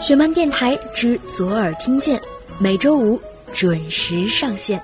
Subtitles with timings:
[0.00, 2.20] 雪漫电台之左耳听见，
[2.60, 3.20] 每周五
[3.52, 4.80] 准时上线。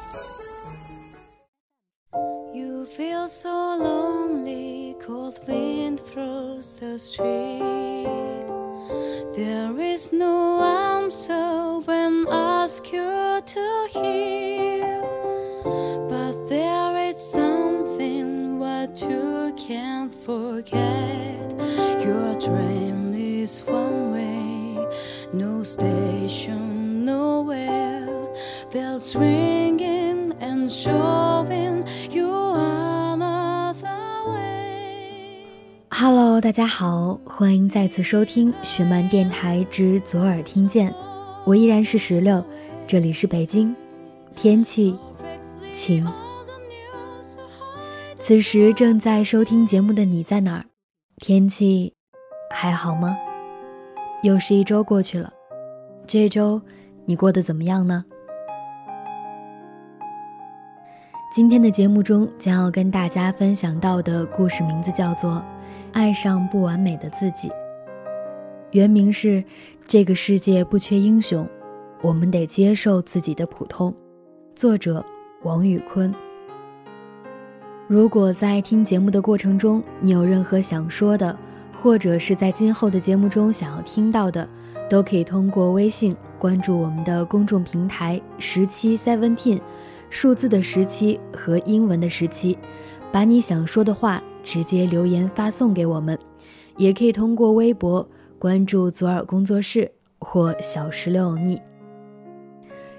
[2.53, 8.09] You feel so lonely, cold wind throws the street.
[9.35, 13.61] There is no answer when ask you to
[13.91, 15.03] hear.
[16.09, 20.81] But there is something what you can't forget.
[22.05, 23.92] Your train is one
[26.33, 28.09] station, nowhere.
[28.73, 33.85] Bells ringing and showing you another
[34.27, 35.47] way.
[35.91, 40.93] Hello，大家好，欢迎再次收听雪漫电台之左耳听见，
[41.45, 42.43] 我依然是石榴，
[42.87, 43.75] 这里是北京，
[44.35, 44.97] 天气
[45.75, 46.07] 晴。
[48.17, 50.65] 此时正在收听节目的你在哪儿？
[51.19, 51.95] 天气
[52.51, 53.17] 还好吗？
[54.23, 55.33] 又是一周过去了，
[56.07, 56.61] 这周
[57.05, 58.05] 你过得怎么样呢？
[61.35, 65.31] 今天的节目中将要跟大家分享到的故事名字叫做
[65.93, 67.49] 《爱上不完美的自己》，
[68.73, 69.29] 原名是
[69.87, 71.49] 《这个世界不缺英雄，
[72.03, 73.91] 我们得接受自己的普通》，
[74.55, 75.03] 作者
[75.43, 76.15] 王宇坤。
[77.89, 81.35] 如果在听节目的过程中，你有任何想说的，
[81.83, 84.49] 或者是在今后的节目中想要听到的，
[84.89, 89.61] 都可以通过微信关注我们的公众平台十七 Seventeen，
[90.09, 92.57] 数字的十七和英文的十七，
[93.11, 96.17] 把你想说的话直接留言发送给我们，
[96.77, 98.09] 也可以通过微博
[98.39, 101.61] 关注左耳工作室或小石榴欧尼。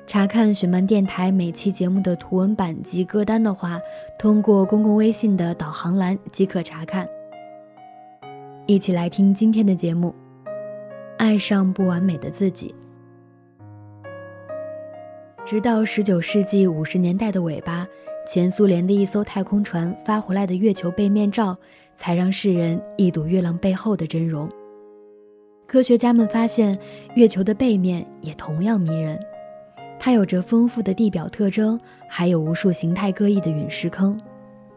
[0.05, 3.79] 查看雪漫电台每期节目的图文版及歌单的话，
[4.19, 7.07] 通过公共微信的导航栏即可查看。
[8.65, 10.15] 一起来听今天的节目，
[11.17, 12.73] 《爱上不完美的自己》。
[15.45, 17.85] 直到十九世纪五十年代的尾巴，
[18.25, 21.57] 前苏联的一艘太空船发回来的月球背面照，
[21.97, 24.47] 才让世人一睹月亮背后的真容。
[25.67, 26.79] 科学家们发现，
[27.15, 29.19] 月球的背面也同样迷人。
[29.99, 34.17] 它有着丰富的地表特征，还有无数形态各异的陨石坑。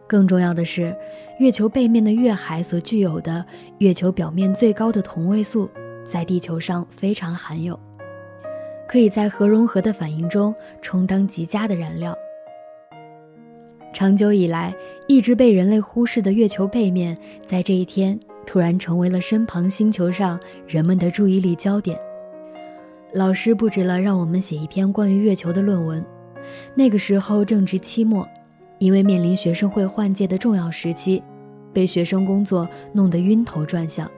[0.06, 0.96] 更重要的是，
[1.38, 3.44] 月球背面的月海所具有的
[3.78, 5.68] 月球表面最高的同位素，
[6.04, 7.78] 在地球上非常罕有，
[8.88, 12.16] 可以在核融合的反应中充当极佳的燃料。
[13.92, 14.74] 长久以来
[15.08, 21.98] 一直被人类忽视的月球背面，在这一天突然成为了身旁星球上人们的注意力焦点。
[23.12, 26.04] 老师布置了让我们写一篇关于月球的论文。
[26.74, 28.28] 那个时候正值期末，
[28.78, 31.22] 因为面临学生会换届的重要时期，
[31.72, 34.10] 被学生工作弄得晕头转向，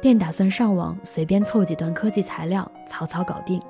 [0.00, 3.60] 便打算上网随便凑几段科技材料，草草搞定。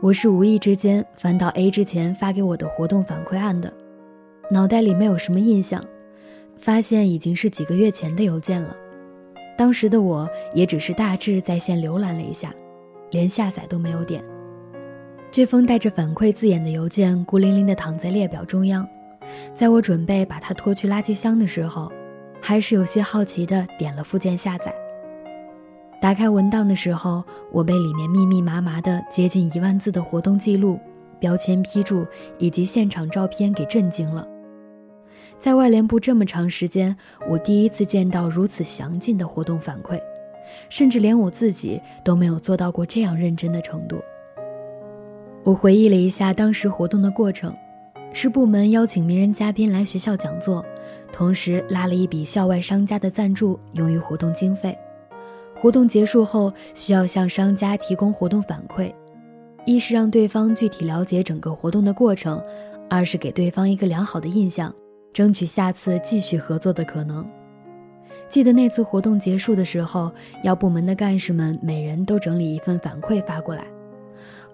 [0.00, 3.72] 我是无意之间翻到 A 之前发给我的活动反馈案的，
[4.50, 5.84] 脑袋里没有什么印象，
[6.56, 8.76] 发现已经是几个月前的邮件了。
[9.56, 12.54] 当时的我也只是大致在线浏览了一下。
[13.10, 14.22] 连下载都没有点。
[15.30, 18.88] 这封带着反馈字眼的邮件孤零零地躺在列表中央，
[19.54, 21.92] 在我准备把它拖去垃圾箱的时候，
[22.40, 24.74] 还是有些好奇地点了附件下载。
[26.00, 27.22] 打开文档的时候，
[27.52, 30.80] 我被里面密密麻麻的接近一万字的活动记录、
[31.20, 32.06] 标签批注
[32.38, 34.26] 以及现场照片给震惊了。
[35.38, 36.96] 在外联部这么长时间，
[37.28, 40.00] 我第一次见到如此详尽的活动反馈。
[40.70, 44.02] 甚至连我自己都没有做到过这样认真的程度。
[45.48, 47.56] 我回忆了一下当时活动的过程，
[48.12, 50.62] 是部门邀请名人嘉宾来学校讲座，
[51.10, 54.76] 同时拉了一笔校外商家的赞助用于活动经费。
[55.54, 58.92] 活动结束后，需要向商家提供活动反馈，
[59.64, 62.44] 一是让对方具体了解整个活动的过程，
[62.90, 64.70] 二是给对方一个良好的印象，
[65.14, 67.26] 争取下次继续合作的可能。
[68.28, 70.12] 记得那次活动结束的时候，
[70.44, 73.64] 要部门的干事们每人都整理一份反馈发过来。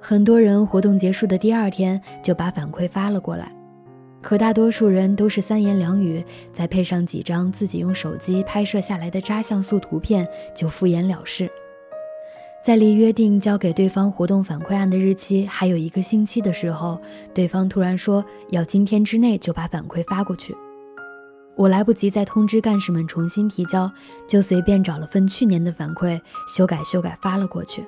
[0.06, 3.51] 很多人活动结束的第二天就把反馈发了过来，
[4.21, 6.23] 可大多数人都是三言两语，
[6.53, 11.51] 再配上几张自己用手机拍摄下来的渣像素图片就敷衍了事。
[12.62, 17.01] 在离约定交给对方活动反馈案的日期还有一个星期的时候，
[17.33, 20.55] 对方突然说要今天之内就把反馈发过去。
[21.56, 23.91] 我来不及再通知干事们重新提交，
[24.29, 27.83] 就随便找了份去年的反馈，修改修改发了过去。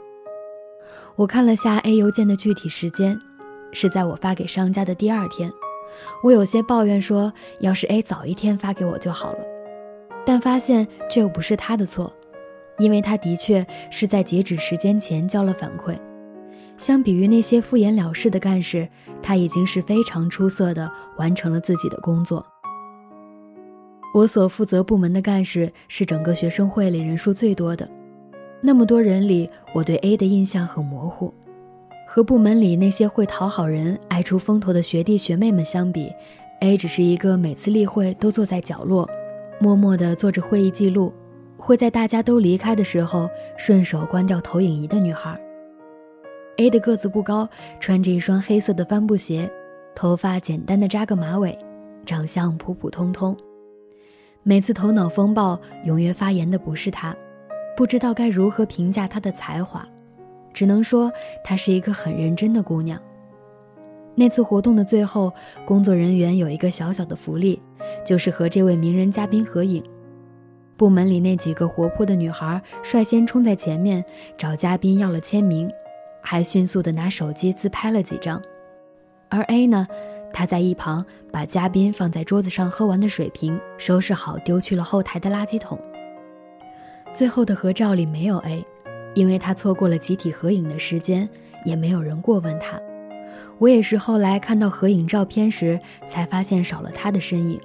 [1.16, 3.18] 我看了下 A 邮件的具体时间，
[3.72, 5.50] 是在我发给商家的第二天。
[6.22, 9.38] 我有些抱怨说，要是 A 早一天发给我就好了，
[10.26, 12.12] 但发现这又不是他的错。
[12.78, 15.98] 因为他的确是在截止时间前交了反馈。
[16.76, 18.86] 相比于那些敷衍了事的干事，
[19.22, 22.44] 他已经是非常出色的完成了自己的工作。
[24.12, 27.88] 我所负责部门的干事是整个学生会里人数最多的，
[28.60, 31.32] 那么多人里，我对 A 的印象很模糊。
[32.08, 36.10] 和部门里那些会讨好人、爱出风头的学弟学妹们相比
[36.60, 39.08] ，A 只是一个每次例会都坐在角落，
[39.58, 41.12] 默默地做着会议记录，
[41.58, 45.38] 会在大家都离开的时候顺手关掉投影仪的女孩。
[46.56, 47.46] A 的个子不高，
[47.78, 49.50] 穿着一双黑色的帆布鞋，
[49.94, 51.58] 头发简单的扎个马尾，
[52.06, 53.36] 长相普普通通。
[54.42, 57.14] 每次头脑风暴、踊跃发言的不是他，
[57.76, 59.86] 不知道该如何评价她的才华，
[60.54, 61.12] 只能说
[61.44, 63.00] 她是一个很认真的姑娘。
[64.14, 65.30] 那次活动的最后，
[65.66, 67.60] 工作人员有一个小小的福利，
[68.04, 69.84] 就是和这位名人嘉宾合影。
[70.78, 74.02] 部门里那几个活泼的女孩率先冲在前面，
[74.38, 75.70] 找嘉宾要了签名。
[76.22, 78.42] 还迅速地拿手机自拍了几张，
[79.28, 79.86] 而 A 呢，
[80.32, 85.78] 他在一旁把嘉宾放在桌子上喝完的水瓶收拾好，丢去了后台的垃圾桶。
[87.16, 88.62] 最后的合照里没有 A，
[89.14, 91.26] 因为他错过了集体合影的时间，
[91.64, 92.78] 也没有人过问他。
[93.56, 95.80] 我也是后来看到合影照片时，
[96.10, 97.58] 才发现少了他的身影。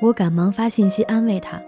[0.00, 1.60] 我赶忙发信息安慰他，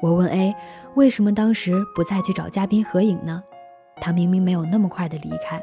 [0.00, 0.54] 我问 A，
[0.94, 3.44] 为什么当时不再去找嘉宾合影呢？
[4.00, 5.62] 他明明没有那么快的离开。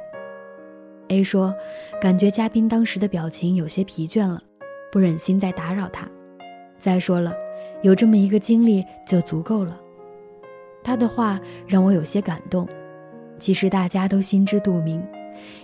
[1.08, 1.52] A 说，
[2.00, 4.40] 感觉嘉宾当时的表情有些疲倦了，
[4.92, 6.08] 不忍心再打扰他。
[6.80, 7.34] 再说了，
[7.82, 9.80] 有这么一个经历就足够了。
[10.84, 12.68] 他的话让我有些感动。
[13.40, 15.04] 其实大家都心知肚明，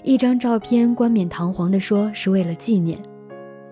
[0.04, 3.00] 一张照片冠冕堂皇地说是为了纪念，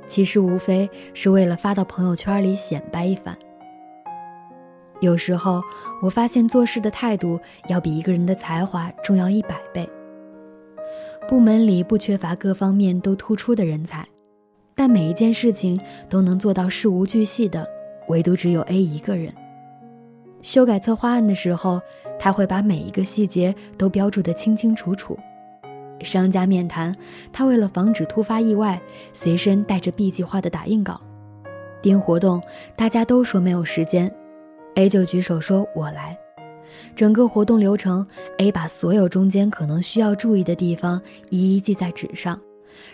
[0.07, 3.37] 其实无非是为了发到朋友圈里显摆一番。
[4.99, 5.61] 有时候，
[6.01, 9.87] 我发现做事的态度要比一个人的才华重要一百倍。
[11.27, 14.07] 部门里不缺乏各方面都突出的人才，
[14.73, 17.67] 但每一件事情都能做到事无巨细的，
[18.07, 19.33] 唯独只有 A 一个人。
[20.41, 21.81] 修改策划案的时候，
[22.19, 25.17] 他会把每一个细节都标注得清清楚楚。
[26.01, 26.95] 商家面谈，
[27.33, 28.79] 他为了防止突发意外，
[29.13, 31.01] 随身带着 B 计划的打印稿。
[31.81, 32.41] 编活动，
[32.75, 34.13] 大家都说没有时间。
[34.75, 36.17] A 就举手说：“我来。”
[36.95, 38.05] 整个活动流程
[38.37, 42.39] ，A 把所有中间可能需要注意的地方一一记在纸上，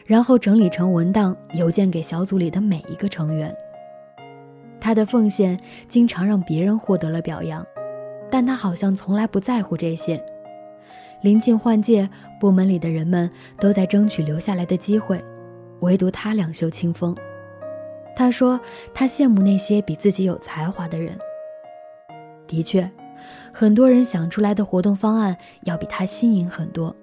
[0.05, 3.53] 然后整理成文档，邮件给小组里的每一个成员。
[4.83, 5.57] 他的奉献
[5.87, 7.65] 经常让别人获得了表扬，
[8.29, 10.21] 但他好像从来不在乎这些。
[11.21, 13.31] 临近换届，部门里的人们
[13.61, 15.23] 都在争取留下来的机会，
[15.79, 17.15] 唯独他两袖清风。
[18.13, 18.59] 他说
[18.93, 21.17] ：“他羡慕那些比自己有才华的人。”
[22.45, 22.91] 的确，
[23.53, 26.93] 很多人想出来的活动方案要比他新颖很多，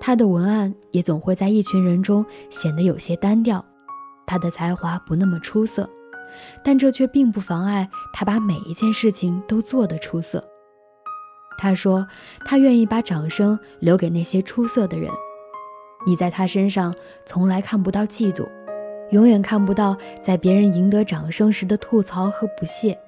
[0.00, 3.64] 他的文案也总会在一群人中显得有些单调，
[4.26, 5.88] 他的才华不那么出色，
[6.62, 10.44] 但这却并不妨碍他把每一件事情都做得出色。
[11.58, 12.06] 他说，
[12.44, 15.10] 他愿意把掌声留给那些出色的人。
[16.06, 16.94] 你在他身上
[17.24, 18.46] 从来看不到嫉妒，
[19.10, 22.98] 永远看不到在别人赢得掌声时的吐槽和不屑。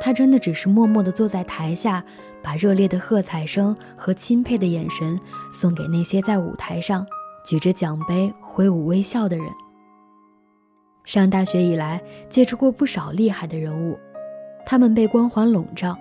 [0.00, 2.04] 他真的只是默默地坐在台下，
[2.42, 5.18] 把热烈的喝彩声和钦佩的眼神
[5.52, 7.06] 送给那些在舞台上
[7.46, 9.46] 举着奖杯挥舞微笑的人。
[11.04, 13.98] 上大学以来，接触过不少厉害的人物，
[14.64, 15.96] 他们被光环笼罩，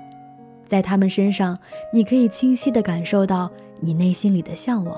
[0.65, 1.59] 在他们身上，
[1.91, 4.97] 你可以清晰地感受到你内心里的向往。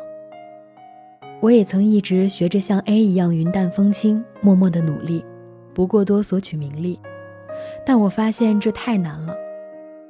[1.42, 5.26] 我也曾一直学着像 A 一样云淡风轻，默默地努力，
[5.74, 7.00] 不过多索取名利。
[7.86, 9.36] 但我发现这太难了。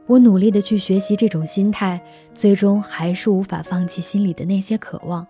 [0.08, 2.00] 我努力的去学习这种心态，
[2.34, 5.26] 最终还是无法放弃心里的那些渴望。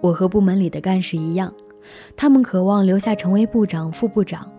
[0.00, 1.52] 我和部门里的干事一样，
[2.16, 4.50] 他们渴望留下成为部长、副部长，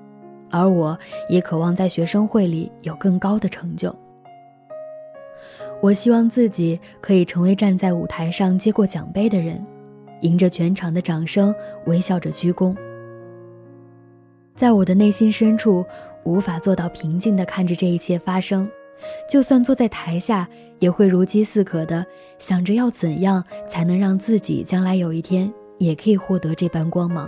[0.49, 0.97] 而我
[1.29, 3.93] 也渴望在学生会里有更高的成就。
[5.81, 9.65] 我希望自己可以成为站在舞台上接过奖杯的人，
[10.21, 11.53] 迎着全场的掌声，
[11.85, 12.75] 微笑着鞠躬。
[14.55, 15.85] 在我的内心深处。
[16.25, 18.69] 无法做到平静地看着这一切发生，
[19.31, 20.47] 就算坐在台下，
[20.77, 22.05] 也会如饥似渴地
[22.37, 27.27] 想着要怎样才能让自己将来有一天也可以获得这般光芒。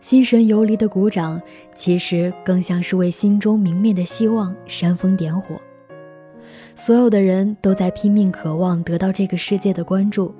[0.00, 1.40] 心神游离的鼓掌，
[1.76, 5.60] 其实更像是为心中明灭的希望煽风点火。
[6.74, 10.34] 所有的人都在拼命渴望得到这个世界的关注，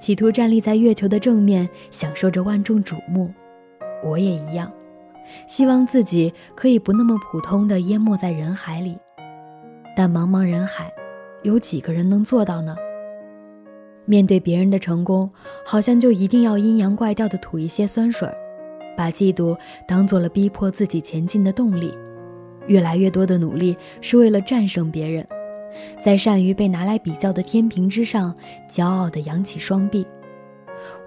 [0.00, 3.30] 企图站立在月球的正面，享受着万众瞩目。
[4.02, 4.72] 我也一样。
[5.46, 8.96] 希望自己可以不那么普通的淹没在人海里，
[9.94, 10.90] 但茫茫人海，
[11.42, 12.74] 有几个人能做到呢？
[14.08, 15.30] 面对别人的成功，
[15.66, 18.26] 好像就一定要阴阳怪调的吐一些酸水，
[18.96, 19.54] 把嫉妒
[19.86, 21.92] 当做了逼迫自己前进的动力。
[22.68, 25.26] 越来越多的努力是为了战胜别人，
[26.02, 28.34] 在善于被拿来比较的天平之上，
[28.70, 30.06] 骄傲地扬起双臂。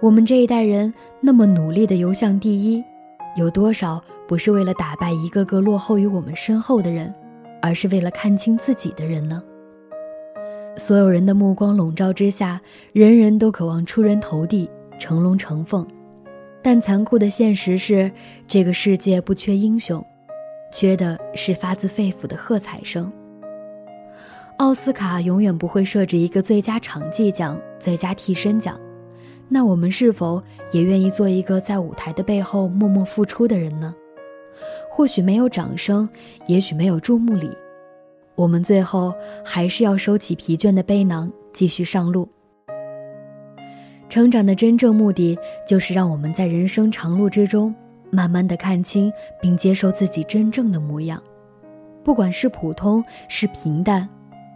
[0.00, 2.84] 我们这一代人那么努力地游向第一，
[3.36, 7.12] 有多少不是为了打败一个个落后于我们身后的人，
[7.60, 9.42] 而是为了看清自己的人呢？
[10.76, 12.60] 所有人的目光笼罩之下，
[12.92, 15.86] 人人都渴望出人头地、成龙成凤，
[16.62, 18.10] 但残酷的现实是，
[18.46, 20.04] 这个世界不缺英雄，
[20.72, 23.10] 缺的是发自肺腑的喝彩声。
[24.58, 28.78] 奥斯卡永远不会设置一个最佳场记奖、最佳替身奖，
[29.48, 33.94] 那我们是否也愿意做一个在舞台的背后默默付出的人呢？
[34.88, 36.08] 或许没有掌声，
[36.46, 37.50] 也许没有注目礼。
[38.34, 42.28] 我们最后还是要收起疲倦的背囊，继续上路。
[44.08, 47.74] 成长的真正目的，就是让我们在人生长路之中，
[48.10, 51.22] 慢慢的看清并接受自己真正的模样。
[52.04, 54.08] 不管是普通是平淡，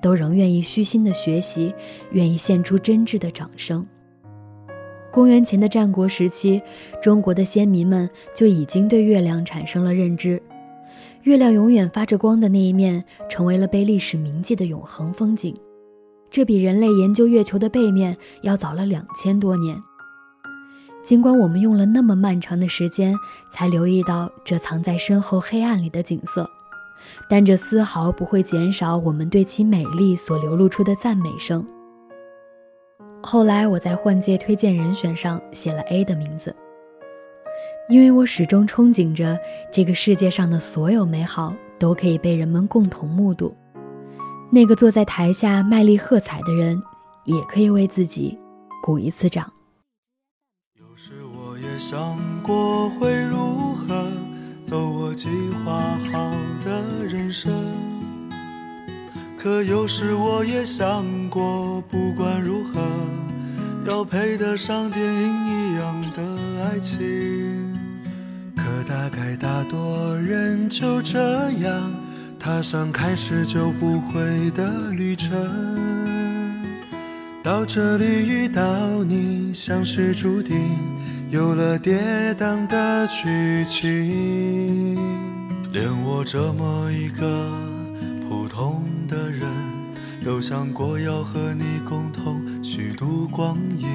[0.02, 1.74] 都仍愿意虚心的学习，
[2.10, 3.86] 愿意献出真挚的掌声。
[5.10, 6.60] 公元前的战国时期，
[7.00, 10.42] 中国的先民们就已经对月亮产生了认知。
[11.26, 15.52] 月亮永远发着光的那一面，成为了被历史铭记的永恒风景。
[16.30, 19.76] 这比人类研究月球的背面要早了两千多年。
[21.02, 23.12] 尽管我们用了那么漫长的时间
[23.52, 26.48] 才留意到这藏在身后黑暗里的景色，
[27.28, 31.66] 但这丝毫不会减少我们对其美丽所流露出的赞美声。
[33.20, 36.54] 后来我在换届推荐人选上写了 A 的名字。
[37.88, 39.38] 因为我始终憧憬着
[39.72, 43.54] 这个世界上的所有美好都可以被人们共同目睹，
[44.50, 46.82] 那个坐在台下卖力喝彩的人，
[47.24, 48.36] 也可以为自己
[48.82, 49.52] 鼓一次掌。
[50.80, 54.08] 有时我也想过会如何
[54.64, 55.28] 走我计
[55.64, 55.78] 划
[56.12, 56.32] 好
[56.64, 57.52] 的人生，
[59.38, 62.80] 可有时我也想过，不管如何，
[63.88, 67.55] 要配得上电影一样的爱情。
[68.86, 71.92] 大概大多人就这样
[72.38, 75.32] 踏上开始就不会的旅程，
[77.42, 78.62] 到这里遇到
[79.02, 80.56] 你，像是注定
[81.30, 81.98] 有了跌
[82.38, 84.94] 宕的剧情。
[85.72, 87.50] 连我这么一个
[88.28, 89.42] 普通的人，
[90.24, 93.86] 都想过要和你共同虚度光阴。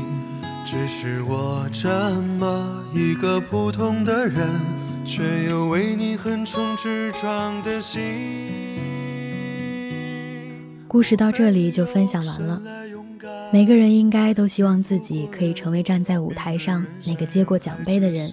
[0.66, 1.90] 只是我这
[2.38, 4.48] 么一个普通的人。
[5.14, 8.00] 却又为你横冲直撞的心。
[10.88, 12.62] 故事到这里就分享完了。
[13.52, 18.32] 每个人应该都希望自己可以成为站在舞台上那个接过奖杯的人，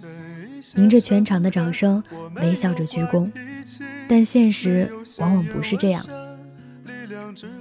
[0.76, 2.00] 迎着全场的掌声，
[2.36, 3.28] 微笑着鞠躬。
[4.08, 6.06] 但现实往往不是这样。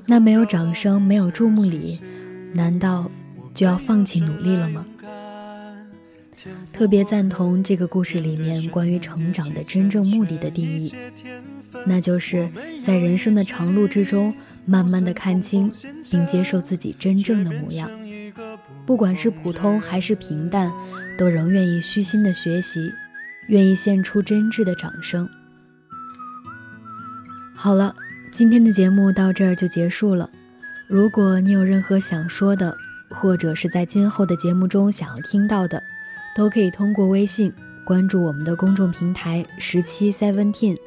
[0.05, 2.00] 那没有掌声，没有注目礼，
[2.53, 3.09] 难道
[3.55, 4.86] 就要放弃努力了吗？
[6.72, 10.94] 特别赞同这个故事里面关于成长的真正目的的定义，
[11.86, 12.50] 那就是
[12.86, 14.34] 在人生的长路之中，
[14.66, 15.72] 慢慢的看清
[16.10, 17.89] 并接受自己真正的模样。
[18.86, 20.72] 不管是普通还是平淡，
[21.18, 22.92] 都仍愿意虚心的学习，
[23.48, 25.27] 愿意献出真挚的掌声。
[27.56, 27.96] 好了，
[28.32, 30.30] 今天的节目到这儿就结束了。
[30.88, 32.77] 如果你有任何想说的，
[33.10, 35.82] 或者是在今后的节目中想要听到的，
[36.38, 37.51] 都可以通过微信
[37.84, 40.77] 关注我们的公众平台十七 seventeen，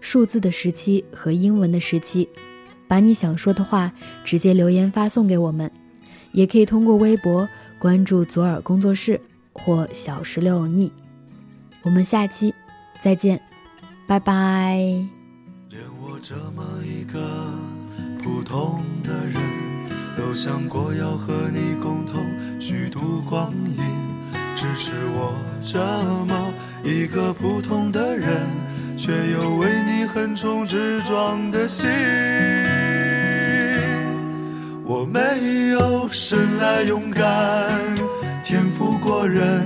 [0.00, 2.28] 数字的十七和英文的十七，
[2.86, 3.92] 把你想说的话
[4.24, 5.68] 直接留言发送给我们，
[6.30, 9.20] 也可以通过微博关注左耳工作室
[9.52, 10.92] 或小石榴逆。
[11.82, 12.54] 我们下期
[13.02, 13.40] 再见，
[14.06, 14.76] 拜拜。
[15.70, 17.18] 连我这么一个
[18.22, 19.34] 普通的人
[20.16, 22.22] 都想过要和你共同
[22.60, 23.99] 虚度光阴。
[24.60, 25.78] 只是我这
[26.26, 26.52] 么
[26.84, 28.28] 一个普通的人，
[28.94, 31.88] 却有为你横冲直撞的心。
[34.84, 37.70] 我没有生来勇敢，
[38.44, 39.64] 天赋过人，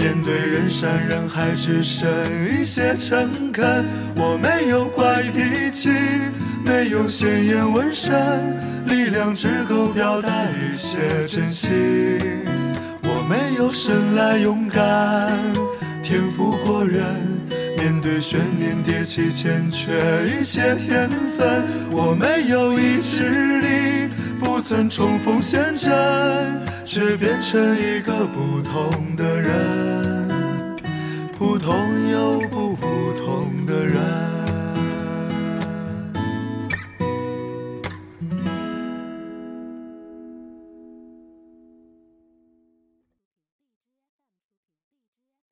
[0.00, 2.10] 面对人山人海只剩
[2.50, 3.86] 一些诚恳。
[4.16, 5.88] 我没有怪脾气，
[6.66, 8.12] 没有鲜艳纹身，
[8.86, 11.70] 力量只够表达一些真心。
[13.56, 15.38] 有生来勇敢，
[16.02, 17.02] 天赋过人，
[17.78, 19.92] 面对悬念迭起，欠缺
[20.26, 21.64] 一些天分。
[21.90, 24.08] 我没有意志力，
[24.40, 25.92] 不曾冲锋陷阵，
[26.84, 29.52] 却变成一个不同的人